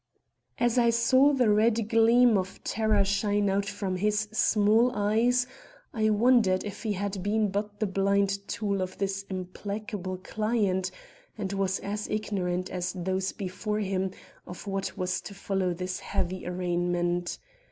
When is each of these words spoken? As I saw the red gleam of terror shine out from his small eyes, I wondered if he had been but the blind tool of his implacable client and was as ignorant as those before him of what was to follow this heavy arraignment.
As 0.57 0.79
I 0.79 0.89
saw 0.89 1.31
the 1.31 1.51
red 1.51 1.87
gleam 1.87 2.35
of 2.35 2.63
terror 2.63 3.05
shine 3.05 3.51
out 3.51 3.67
from 3.67 3.97
his 3.97 4.27
small 4.31 4.91
eyes, 4.95 5.45
I 5.93 6.09
wondered 6.09 6.63
if 6.63 6.81
he 6.81 6.93
had 6.93 7.21
been 7.21 7.51
but 7.51 7.79
the 7.79 7.85
blind 7.85 8.39
tool 8.47 8.81
of 8.81 8.95
his 8.99 9.27
implacable 9.29 10.17
client 10.17 10.89
and 11.37 11.53
was 11.53 11.77
as 11.81 12.09
ignorant 12.09 12.71
as 12.71 12.93
those 12.93 13.31
before 13.31 13.77
him 13.79 14.09
of 14.47 14.65
what 14.65 14.97
was 14.97 15.21
to 15.21 15.35
follow 15.35 15.71
this 15.71 15.99
heavy 15.99 16.47
arraignment. 16.47 17.37